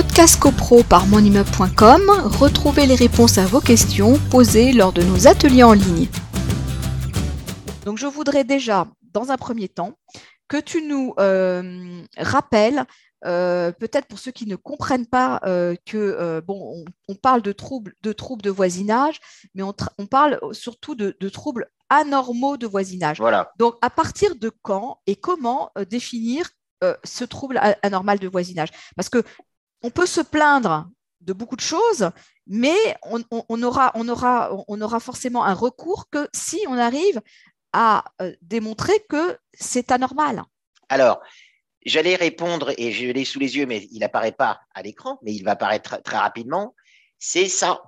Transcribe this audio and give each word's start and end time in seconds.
Podcast 0.00 0.38
CoPro 0.38 0.84
par 0.84 1.08
monimmeuble.com, 1.08 2.02
retrouvez 2.38 2.86
les 2.86 2.94
réponses 2.94 3.36
à 3.36 3.46
vos 3.46 3.60
questions 3.60 4.16
posées 4.30 4.72
lors 4.72 4.92
de 4.92 5.02
nos 5.02 5.26
ateliers 5.26 5.64
en 5.64 5.72
ligne. 5.72 6.06
Donc 7.84 7.98
je 7.98 8.06
voudrais 8.06 8.44
déjà, 8.44 8.86
dans 9.02 9.32
un 9.32 9.36
premier 9.36 9.68
temps, 9.68 9.98
que 10.46 10.56
tu 10.56 10.82
nous 10.82 11.14
euh, 11.18 12.00
rappelles 12.16 12.84
euh, 13.26 13.72
peut-être 13.72 14.06
pour 14.06 14.20
ceux 14.20 14.30
qui 14.30 14.46
ne 14.46 14.54
comprennent 14.54 15.08
pas 15.08 15.40
euh, 15.44 15.74
que 15.84 16.40
bon, 16.46 16.84
on, 17.08 17.16
parle 17.16 17.42
de 17.42 17.50
troubles 17.50 17.94
de 18.02 18.12
troubles 18.12 18.42
de 18.42 18.50
voisinage, 18.50 19.18
mais 19.56 19.64
on, 19.64 19.74
parle 20.08 20.38
surtout 20.52 20.94
de, 20.94 21.10
troubles 21.28 21.72
anormaux 21.90 22.56
de 22.56 22.68
voisinage. 22.68 23.18
Voilà. 23.18 23.50
Donc, 23.58 23.74
à 23.82 23.90
partir 23.90 24.36
de 24.36 24.52
quand 24.62 25.00
et 25.08 25.16
comment 25.16 25.72
définir 25.90 26.48
ce 27.02 27.24
trouble 27.24 27.60
anormal 27.82 28.20
de 28.20 28.28
voisinage? 28.28 28.68
Parce 28.94 29.08
que 29.08 29.24
on 29.82 29.90
peut 29.90 30.06
se 30.06 30.20
plaindre 30.20 30.88
de 31.20 31.32
beaucoup 31.32 31.56
de 31.56 31.60
choses, 31.60 32.10
mais 32.46 32.96
on, 33.02 33.62
aura, 33.62 33.92
on, 33.94 34.08
aura, 34.08 34.50
on 34.68 34.80
aura 34.80 35.00
forcément 35.00 35.44
un 35.44 35.54
recours 35.54 36.08
que 36.10 36.28
si 36.32 36.60
on 36.68 36.78
arrive 36.78 37.20
à 37.72 38.04
euh, 38.22 38.32
démontrer 38.40 39.04
que 39.08 39.36
c'est 39.52 39.92
anormal. 39.92 40.42
Alors, 40.88 41.20
j'allais 41.84 42.16
répondre, 42.16 42.72
et 42.78 42.92
je 42.92 43.06
l'ai 43.06 43.24
sous 43.24 43.38
les 43.38 43.56
yeux, 43.56 43.66
mais 43.66 43.86
il 43.90 44.00
n'apparaît 44.00 44.32
pas 44.32 44.60
à 44.74 44.82
l'écran, 44.82 45.18
mais 45.22 45.34
il 45.34 45.44
va 45.44 45.52
apparaître 45.52 46.02
très 46.02 46.16
rapidement. 46.16 46.74
C'est 47.18 47.48
ça. 47.48 47.82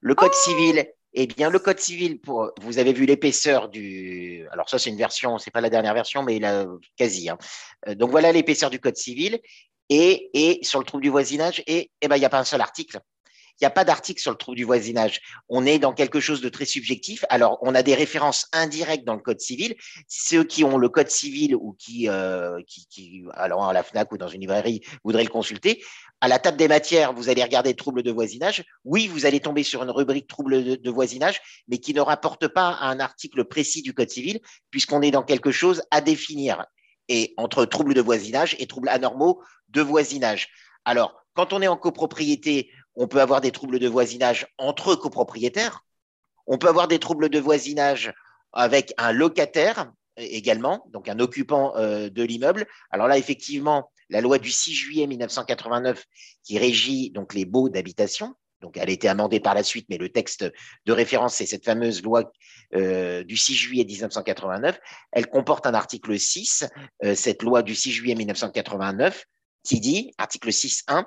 Le 0.00 0.14
code 0.14 0.32
oh 0.32 0.44
civil. 0.44 0.86
Eh 1.18 1.26
bien, 1.26 1.48
le 1.48 1.58
code 1.58 1.80
civil, 1.80 2.20
pour, 2.20 2.52
vous 2.60 2.78
avez 2.78 2.92
vu 2.92 3.06
l'épaisseur 3.06 3.70
du. 3.70 4.46
Alors, 4.50 4.68
ça, 4.68 4.78
c'est 4.78 4.90
une 4.90 4.98
version, 4.98 5.38
c'est 5.38 5.50
pas 5.50 5.62
la 5.62 5.70
dernière 5.70 5.94
version, 5.94 6.22
mais 6.22 6.38
la, 6.38 6.66
quasi. 6.96 7.30
Hein. 7.30 7.38
Euh, 7.88 7.94
donc, 7.94 8.10
voilà 8.10 8.32
l'épaisseur 8.32 8.68
du 8.68 8.80
code 8.80 8.96
civil 8.96 9.40
et, 9.88 10.60
sur 10.62 10.78
le 10.78 10.84
trouble 10.84 11.02
du 11.02 11.10
voisinage, 11.10 11.62
et, 11.66 11.90
eh 12.00 12.08
ben, 12.08 12.16
il 12.16 12.20
n'y 12.20 12.24
a 12.24 12.30
pas 12.30 12.40
un 12.40 12.44
seul 12.44 12.60
article. 12.60 13.00
Il 13.58 13.64
n'y 13.64 13.68
a 13.68 13.70
pas 13.70 13.84
d'article 13.84 14.20
sur 14.20 14.32
le 14.32 14.36
trouble 14.36 14.58
du 14.58 14.64
voisinage. 14.64 15.20
On 15.48 15.64
est 15.64 15.78
dans 15.78 15.94
quelque 15.94 16.20
chose 16.20 16.42
de 16.42 16.50
très 16.50 16.66
subjectif. 16.66 17.24
Alors, 17.30 17.58
on 17.62 17.74
a 17.74 17.82
des 17.82 17.94
références 17.94 18.48
indirectes 18.52 19.06
dans 19.06 19.14
le 19.14 19.22
code 19.22 19.40
civil. 19.40 19.76
Ceux 20.08 20.44
qui 20.44 20.62
ont 20.62 20.76
le 20.76 20.90
code 20.90 21.08
civil 21.08 21.56
ou 21.56 21.74
qui, 21.78 22.06
euh, 22.06 22.60
qui, 22.68 23.24
à 23.32 23.48
la 23.48 23.82
FNAC 23.82 24.12
ou 24.12 24.18
dans 24.18 24.28
une 24.28 24.42
librairie, 24.42 24.82
voudraient 25.04 25.24
le 25.24 25.30
consulter. 25.30 25.82
À 26.20 26.28
la 26.28 26.38
table 26.38 26.58
des 26.58 26.68
matières, 26.68 27.14
vous 27.14 27.30
allez 27.30 27.42
regarder 27.42 27.74
trouble 27.74 28.02
de 28.02 28.10
voisinage. 28.10 28.62
Oui, 28.84 29.06
vous 29.06 29.24
allez 29.24 29.40
tomber 29.40 29.62
sur 29.62 29.82
une 29.82 29.90
rubrique 29.90 30.26
trouble 30.26 30.62
de, 30.62 30.74
de 30.76 30.90
voisinage, 30.90 31.40
mais 31.68 31.78
qui 31.78 31.94
ne 31.94 32.02
rapporte 32.02 32.48
pas 32.48 32.76
un 32.82 33.00
article 33.00 33.44
précis 33.44 33.80
du 33.80 33.94
code 33.94 34.10
civil, 34.10 34.38
puisqu'on 34.70 35.00
est 35.00 35.10
dans 35.10 35.22
quelque 35.22 35.50
chose 35.50 35.82
à 35.90 36.02
définir 36.02 36.66
et 37.08 37.34
entre 37.36 37.64
troubles 37.64 37.94
de 37.94 38.00
voisinage 38.00 38.56
et 38.58 38.66
troubles 38.66 38.88
anormaux 38.88 39.42
de 39.68 39.80
voisinage. 39.80 40.48
Alors, 40.84 41.22
quand 41.34 41.52
on 41.52 41.62
est 41.62 41.68
en 41.68 41.76
copropriété, 41.76 42.70
on 42.94 43.08
peut 43.08 43.20
avoir 43.20 43.40
des 43.40 43.52
troubles 43.52 43.78
de 43.78 43.88
voisinage 43.88 44.46
entre 44.58 44.94
copropriétaires. 44.94 45.84
On 46.46 46.58
peut 46.58 46.68
avoir 46.68 46.88
des 46.88 46.98
troubles 46.98 47.28
de 47.28 47.38
voisinage 47.38 48.12
avec 48.52 48.94
un 48.96 49.12
locataire 49.12 49.92
également, 50.16 50.86
donc 50.92 51.08
un 51.08 51.18
occupant 51.18 51.76
euh, 51.76 52.08
de 52.08 52.22
l'immeuble. 52.22 52.66
Alors 52.90 53.06
là, 53.06 53.18
effectivement, 53.18 53.90
la 54.08 54.20
loi 54.20 54.38
du 54.38 54.50
6 54.50 54.74
juillet 54.74 55.06
1989 55.06 56.04
qui 56.42 56.58
régit 56.58 57.10
donc 57.10 57.34
les 57.34 57.44
baux 57.44 57.68
d'habitation, 57.68 58.34
elle 58.74 58.88
a 58.88 58.92
été 58.92 59.08
amendée 59.08 59.40
par 59.40 59.54
la 59.54 59.62
suite, 59.62 59.86
mais 59.88 59.98
le 59.98 60.08
texte 60.08 60.50
de 60.86 60.92
référence, 60.92 61.34
c'est 61.34 61.46
cette 61.46 61.64
fameuse 61.64 62.02
loi 62.02 62.32
euh, 62.74 63.22
du 63.24 63.36
6 63.36 63.54
juillet 63.54 63.84
1989. 63.84 64.78
Elle 65.12 65.28
comporte 65.28 65.66
un 65.66 65.74
article 65.74 66.18
6, 66.18 66.66
euh, 67.04 67.14
cette 67.14 67.42
loi 67.42 67.62
du 67.62 67.74
6 67.74 67.92
juillet 67.92 68.14
1989, 68.14 69.24
qui 69.62 69.80
dit, 69.80 70.12
article 70.18 70.50
6.1, 70.50 71.04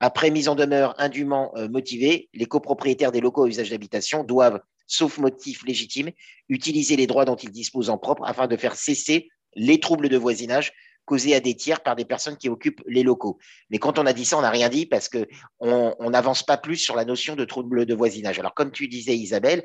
après 0.00 0.30
mise 0.30 0.48
en 0.48 0.54
demeure 0.54 0.94
indûment 0.98 1.52
euh, 1.56 1.68
motivée, 1.68 2.28
les 2.32 2.46
copropriétaires 2.46 3.12
des 3.12 3.20
locaux 3.20 3.44
à 3.44 3.48
usage 3.48 3.70
d'habitation 3.70 4.24
doivent, 4.24 4.60
sauf 4.86 5.18
motif 5.18 5.64
légitime, 5.64 6.10
utiliser 6.48 6.96
les 6.96 7.06
droits 7.06 7.26
dont 7.26 7.36
ils 7.36 7.52
disposent 7.52 7.90
en 7.90 7.98
propre 7.98 8.24
afin 8.24 8.46
de 8.46 8.56
faire 8.56 8.74
cesser 8.76 9.28
les 9.54 9.78
troubles 9.78 10.08
de 10.08 10.16
voisinage 10.16 10.72
causés 11.10 11.34
à 11.34 11.40
des 11.40 11.56
tiers 11.56 11.80
par 11.80 11.96
des 11.96 12.04
personnes 12.04 12.36
qui 12.36 12.48
occupent 12.48 12.82
les 12.86 13.02
locaux. 13.02 13.36
Mais 13.68 13.78
quand 13.78 13.98
on 13.98 14.06
a 14.06 14.12
dit 14.12 14.24
ça, 14.24 14.38
on 14.38 14.42
n'a 14.42 14.50
rien 14.50 14.68
dit 14.68 14.86
parce 14.86 15.08
qu'on 15.08 16.10
n'avance 16.10 16.44
pas 16.44 16.56
plus 16.56 16.76
sur 16.76 16.94
la 16.94 17.04
notion 17.04 17.34
de 17.34 17.44
trouble 17.44 17.84
de 17.84 17.94
voisinage. 17.96 18.38
Alors, 18.38 18.54
comme 18.54 18.70
tu 18.70 18.86
disais, 18.86 19.16
Isabelle, 19.16 19.64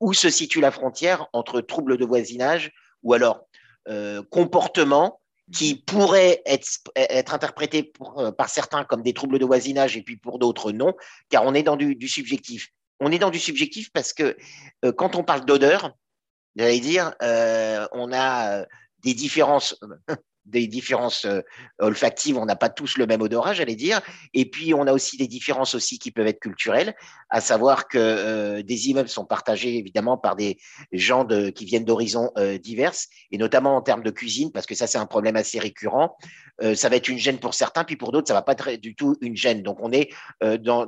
où 0.00 0.12
se 0.12 0.30
situe 0.30 0.60
la 0.60 0.72
frontière 0.72 1.28
entre 1.32 1.60
trouble 1.60 1.96
de 1.96 2.04
voisinage 2.04 2.72
ou 3.04 3.14
alors 3.14 3.46
euh, 3.88 4.24
comportement 4.32 5.20
qui 5.52 5.76
pourrait 5.76 6.42
être, 6.44 6.66
être 6.96 7.34
interprété 7.34 7.92
euh, 8.16 8.32
par 8.32 8.48
certains 8.48 8.82
comme 8.82 9.02
des 9.02 9.14
troubles 9.14 9.38
de 9.38 9.44
voisinage 9.44 9.96
et 9.96 10.02
puis 10.02 10.16
pour 10.16 10.40
d'autres 10.40 10.72
non, 10.72 10.92
car 11.28 11.44
on 11.44 11.54
est 11.54 11.62
dans 11.62 11.76
du, 11.76 12.08
subjectif. 12.08 12.66
On 12.98 13.12
est 13.12 13.20
dans 13.20 13.30
du 13.30 13.38
subjectif 13.38 13.92
parce 13.92 14.12
que 14.12 14.36
euh, 14.84 14.92
quand 14.92 15.14
on 15.14 15.22
parle 15.22 15.44
d'odeur, 15.44 15.92
j'allais 16.56 16.80
dire, 16.80 17.14
on 17.92 18.12
a 18.12 18.64
des 19.04 19.14
différences 19.14 19.78
des 20.50 20.66
différences 20.66 21.24
euh, 21.24 21.40
olfactives, 21.78 22.36
on 22.36 22.44
n'a 22.44 22.56
pas 22.56 22.68
tous 22.68 22.98
le 22.98 23.06
même 23.06 23.22
odorat, 23.22 23.54
j'allais 23.54 23.74
dire. 23.74 24.00
Et 24.34 24.50
puis, 24.50 24.74
on 24.74 24.86
a 24.86 24.92
aussi 24.92 25.16
des 25.16 25.28
différences 25.28 25.74
aussi 25.74 25.98
qui 25.98 26.10
peuvent 26.10 26.26
être 26.26 26.40
culturelles, 26.40 26.94
à 27.30 27.40
savoir 27.40 27.88
que 27.88 27.98
euh, 27.98 28.62
des 28.62 28.88
immeubles 28.88 29.08
sont 29.08 29.24
partagés 29.24 29.76
évidemment 29.76 30.18
par 30.18 30.36
des 30.36 30.58
gens 30.92 31.26
qui 31.54 31.64
viennent 31.64 31.84
d'horizons 31.84 32.30
euh, 32.36 32.58
divers, 32.58 32.94
et 33.30 33.38
notamment 33.38 33.76
en 33.76 33.82
termes 33.82 34.02
de 34.02 34.10
cuisine, 34.10 34.50
parce 34.52 34.66
que 34.66 34.74
ça, 34.74 34.86
c'est 34.86 34.98
un 34.98 35.06
problème 35.06 35.36
assez 35.36 35.58
récurrent. 35.58 36.16
ça 36.74 36.88
va 36.88 36.96
être 36.96 37.08
une 37.08 37.18
gêne 37.18 37.38
pour 37.38 37.54
certains, 37.54 37.84
puis 37.84 37.96
pour 37.96 38.12
d'autres, 38.12 38.28
ça 38.28 38.34
va 38.34 38.42
pas 38.42 38.52
être 38.52 38.80
du 38.80 38.94
tout 38.94 39.16
une 39.20 39.36
gêne. 39.36 39.62
Donc, 39.62 39.78
on 39.80 39.92
est 39.92 40.10
dans 40.40 40.86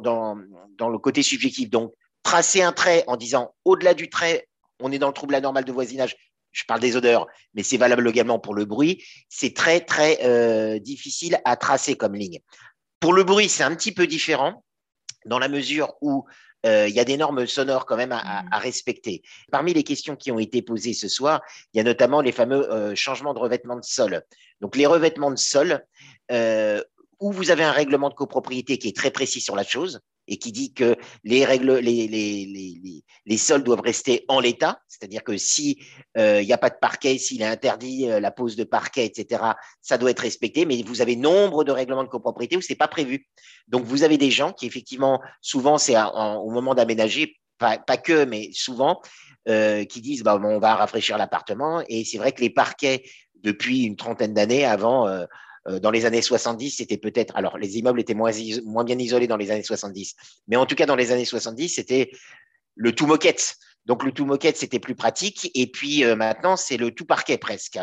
le 0.89 0.99
côté 0.99 1.23
subjectif. 1.23 1.71
Donc, 1.71 1.93
tracer 2.23 2.63
un 2.63 2.73
trait 2.73 3.05
en 3.07 3.17
disant 3.17 3.55
au-delà 3.65 3.95
du 3.95 4.09
trait, 4.09 4.49
on 4.81 4.93
est 4.93 4.99
dans 4.99 5.09
le 5.09 5.13
trouble 5.13 5.35
anormal 5.35 5.65
de 5.65 5.73
voisinage, 5.73 6.17
je 6.53 6.65
parle 6.65 6.81
des 6.81 6.97
odeurs, 6.97 7.27
mais 7.55 7.63
c'est 7.63 7.77
valable 7.77 8.09
également 8.09 8.39
pour 8.39 8.55
le 8.55 8.65
bruit, 8.65 9.03
c'est 9.29 9.55
très, 9.55 9.81
très 9.81 10.19
euh, 10.23 10.79
difficile 10.79 11.41
à 11.45 11.57
tracer 11.57 11.97
comme 11.97 12.15
ligne. 12.15 12.41
Pour 13.01 13.13
le 13.13 13.25
bruit, 13.25 13.49
c'est 13.49 13.65
un 13.65 13.75
petit 13.75 13.93
peu 13.93 14.07
différent 14.07 14.65
dans 15.25 15.39
la 15.39 15.49
mesure 15.49 15.95
où 16.01 16.27
euh, 16.65 16.87
il 16.89 16.95
y 16.95 17.01
a 17.01 17.05
des 17.05 17.17
normes 17.17 17.47
sonores 17.47 17.87
quand 17.87 17.97
même 17.97 18.13
à, 18.13 18.45
à, 18.51 18.59
respecter. 18.59 19.23
Parmi 19.51 19.75
les 19.75 19.83
questions 19.83 20.15
qui 20.15 20.31
ont 20.31 20.39
été 20.39 20.63
posées 20.63 20.93
ce 20.93 21.09
soir, 21.09 21.41
il 21.73 21.79
y 21.79 21.81
a 21.81 21.85
notamment 21.85 22.21
les 22.21 22.31
fameux 22.31 22.71
euh, 22.71 22.95
changements 22.95 23.35
de 23.35 23.41
revêtement 23.41 23.77
de 23.77 23.85
sol. 23.85 24.23
Donc 24.61 24.77
les 24.77 24.87
revêtements 24.87 25.31
de 25.31 25.39
sol, 25.39 25.85
où 27.21 27.31
vous 27.31 27.51
avez 27.51 27.63
un 27.63 27.73
règlement 27.73 28.09
de 28.09 28.15
copropriété 28.15 28.79
qui 28.79 28.89
est 28.89 28.97
très 28.97 29.11
précis 29.11 29.41
sur 29.41 29.55
la 29.55 29.65
chose, 29.65 30.01
et 30.29 30.37
qui 30.37 30.53
dit 30.53 30.73
que 30.73 30.97
les 31.25 31.45
règles, 31.45 31.75
les, 31.75 32.07
les, 32.07 32.47
les, 32.47 33.05
les 33.27 33.37
sols 33.37 33.65
doivent 33.65 33.81
rester 33.81 34.25
en 34.29 34.41
l'état, 34.41 34.81
c'est-à-dire 34.89 35.25
que 35.25 35.37
si 35.37 35.83
euh, 36.17 36.43
n'y 36.43 36.53
a 36.53 36.59
pas 36.59 36.71
de 36.71 36.79
parquet, 36.81 37.19
s'il 37.19 37.43
est 37.43 37.47
interdit 37.47 38.09
euh, 38.09 38.21
la 38.21 38.31
pose 38.31 38.57
de 38.57 38.65
parquet, 38.65 39.05
etc., 39.05 39.43
ça 39.81 39.99
doit 39.99 40.11
être 40.11 40.21
respecté. 40.21 40.65
Mais 40.65 40.83
vous 40.83 41.01
avez 41.01 41.17
nombre 41.17 41.65
de 41.65 41.73
règlements 41.73 42.05
de 42.05 42.09
copropriété 42.09 42.57
où 42.57 42.61
c'est 42.61 42.75
pas 42.75 42.89
prévu. 42.89 43.27
Donc 43.69 43.85
vous 43.85 44.03
avez 44.05 44.19
des 44.19 44.31
gens 44.31 44.53
qui 44.53 44.67
effectivement, 44.67 45.21
souvent 45.41 45.79
c'est 45.79 45.97
au 45.97 46.51
moment 46.51 46.75
d'aménager, 46.75 47.37
pas, 47.59 47.79
que, 47.79 48.25
mais 48.25 48.51
souvent, 48.53 49.01
euh, 49.49 49.85
qui 49.85 50.01
disent 50.01 50.23
bah, 50.23 50.41
on 50.43 50.59
va 50.59 50.75
rafraîchir 50.75 51.17
l'appartement. 51.19 51.83
Et 51.89 52.05
c'est 52.05 52.19
vrai 52.19 52.33
que 52.33 52.41
les 52.41 52.51
parquets 52.51 53.05
depuis 53.37 53.83
une 53.85 53.97
trentaine 53.97 54.35
d'années 54.35 54.65
avant 54.65 55.07
dans 55.67 55.91
les 55.91 56.07
années 56.07 56.23
70, 56.23 56.71
c'était 56.79 56.97
peut-être, 56.97 57.37
alors 57.37 57.59
les 57.59 57.79
immeubles 57.79 58.01
étaient 58.01 58.15
moins, 58.15 58.33
bien 58.33 58.99
isolés 58.99 59.27
dans 59.27 59.37
les 59.37 59.51
années 59.51 59.63
70, 59.63 60.17
mais 60.49 60.57
en 60.57 60.67
tout 60.67 60.75
cas 60.75 60.87
dans 60.87 60.97
les 60.97 61.13
années 61.13 61.25
70, 61.25 61.69
c'était 61.69 62.11
le 62.75 62.93
tout 62.93 63.07
moquette. 63.07 63.57
Donc 63.85 64.05
le 64.05 64.13
tout 64.13 64.25
moquette, 64.25 64.57
c'était 64.57 64.79
plus 64.79 64.95
pratique. 64.95 65.51
Et 65.55 65.67
puis 65.67 66.05
euh, 66.05 66.15
maintenant, 66.15 66.57
c'est 66.57 66.77
le 66.77 66.93
tout 66.93 67.05
parquet 67.05 67.37
presque. 67.37 67.79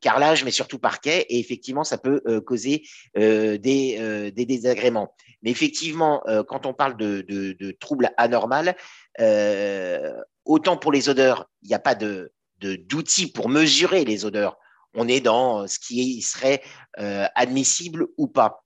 Carrelage, 0.00 0.44
mais 0.44 0.52
surtout 0.52 0.78
parquet. 0.78 1.26
Et 1.28 1.40
effectivement, 1.40 1.82
ça 1.82 1.98
peut 1.98 2.22
euh, 2.26 2.40
causer 2.40 2.84
des, 3.16 4.32
désagréments. 4.34 5.14
Mais 5.42 5.50
effectivement, 5.50 6.22
quand 6.48 6.66
on 6.66 6.74
parle 6.74 6.96
de, 6.96 7.72
troubles 7.80 8.10
anormaux, 8.16 8.70
autant 10.44 10.76
pour 10.76 10.92
les 10.92 11.08
odeurs, 11.08 11.50
il 11.62 11.68
n'y 11.68 11.74
a 11.74 11.78
pas 11.78 11.96
d'outils 11.96 13.32
pour 13.32 13.48
mesurer 13.48 14.04
les 14.04 14.24
odeurs 14.24 14.58
on 14.94 15.08
est 15.08 15.20
dans 15.20 15.66
ce 15.66 15.78
qui 15.78 16.22
serait 16.22 16.62
euh, 16.98 17.26
admissible 17.34 18.06
ou 18.16 18.26
pas. 18.26 18.64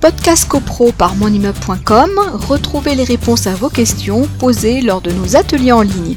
Podcast 0.00 0.46
CoPro 0.48 0.92
par 0.92 1.16
monimmeuble.com, 1.16 2.10
retrouvez 2.34 2.94
les 2.94 3.04
réponses 3.04 3.46
à 3.46 3.54
vos 3.54 3.70
questions 3.70 4.28
posées 4.38 4.82
lors 4.82 5.00
de 5.00 5.10
nos 5.10 5.36
ateliers 5.36 5.72
en 5.72 5.80
ligne. 5.80 6.16